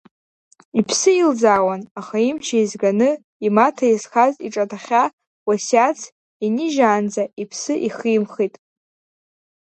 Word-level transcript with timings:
Иԥсы 0.79 1.11
илӡаауан, 1.21 1.81
аха, 1.99 2.17
имч 2.29 2.45
еизганы, 2.57 3.09
имаҭа 3.45 3.85
изхаз 3.93 4.33
иҿаҭахьа 4.47 5.03
уасиаҭс 5.47 6.03
инижьаанӡа, 6.45 7.23
иԥсы 7.41 7.73
ихимхит. 7.87 8.55